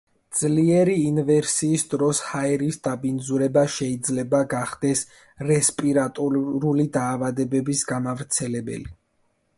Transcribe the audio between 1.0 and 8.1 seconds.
ინვერსიის დროს ჰაერის დაბინძურება შეიძლება გახდეს რესპირატორული დაავადებების